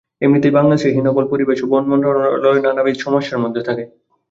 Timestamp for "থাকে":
3.67-3.83